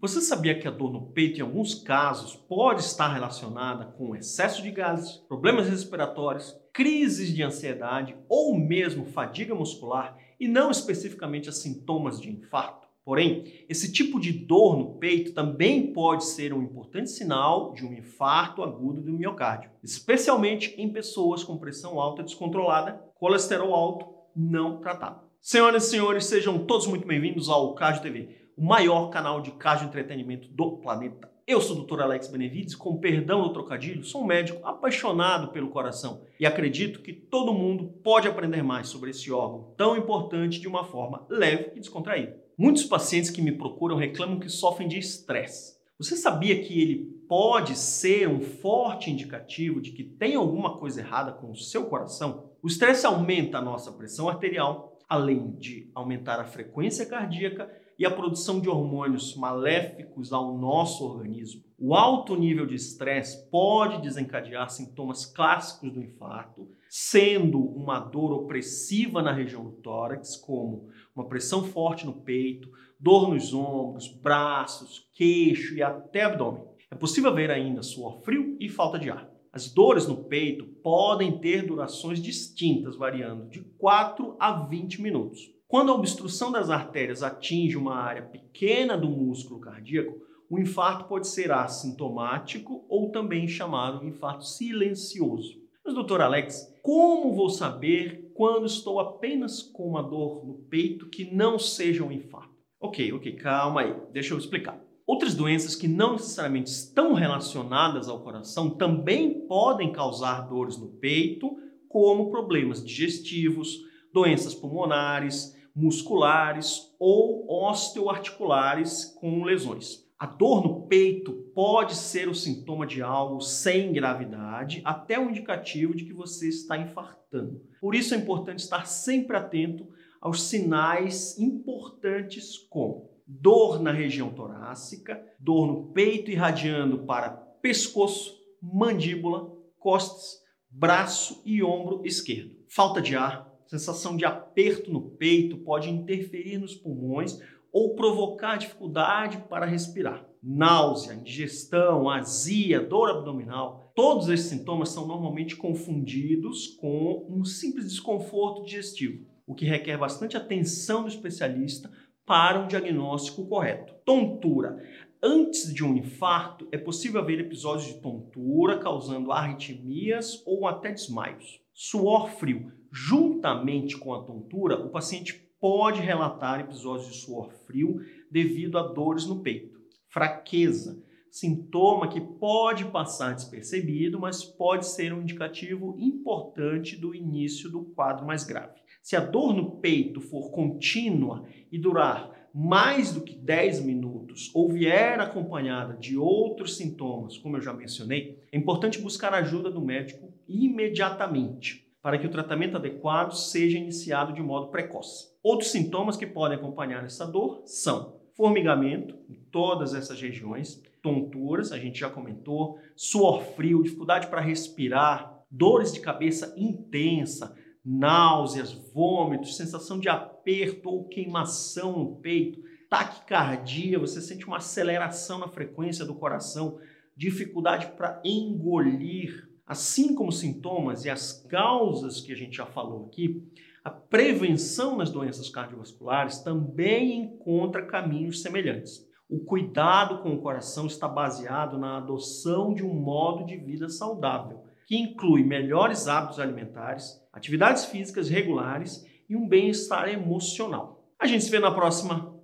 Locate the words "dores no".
79.68-80.16, 110.42-110.88, 178.82-179.42